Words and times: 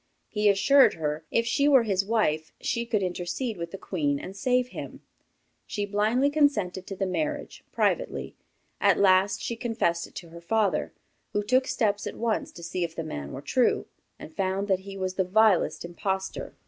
He 0.29 0.49
assured 0.49 0.95
her, 0.95 1.25
if 1.29 1.45
she 1.45 1.67
were 1.67 1.83
his 1.83 2.03
wife, 2.03 2.51
she 2.59 2.87
could 2.87 3.03
intercede 3.03 3.55
with 3.57 3.69
the 3.69 3.77
Queen 3.77 4.19
and 4.19 4.35
save 4.35 4.69
him. 4.69 5.01
She 5.67 5.85
blindly 5.85 6.31
consented 6.31 6.87
to 6.87 6.95
the 6.95 7.05
marriage, 7.05 7.63
privately. 7.71 8.35
At 8.79 8.97
last, 8.97 9.43
she 9.43 9.55
confessed 9.55 10.07
it 10.07 10.15
to 10.15 10.29
her 10.29 10.41
father, 10.41 10.91
who 11.33 11.43
took 11.43 11.67
steps 11.67 12.07
at 12.07 12.15
once 12.17 12.51
to 12.53 12.63
see 12.63 12.83
if 12.83 12.95
the 12.95 13.03
man 13.03 13.31
were 13.31 13.43
true, 13.43 13.85
and 14.17 14.33
found 14.35 14.67
that 14.69 14.79
he 14.79 14.97
was 14.97 15.13
the 15.13 15.23
vilest 15.23 15.85
impostor. 15.85 16.55